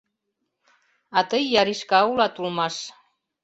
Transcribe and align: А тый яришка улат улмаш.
А 1.17 1.19
тый 1.29 1.43
яришка 1.61 1.99
улат 2.09 2.33
улмаш. 2.41 2.75